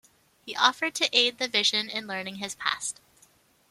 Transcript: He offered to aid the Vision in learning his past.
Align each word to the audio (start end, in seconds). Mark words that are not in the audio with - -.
He 0.43 0.55
offered 0.55 0.95
to 0.95 1.15
aid 1.15 1.37
the 1.37 1.47
Vision 1.47 1.87
in 1.87 2.07
learning 2.07 2.37
his 2.37 2.55
past. 2.55 2.99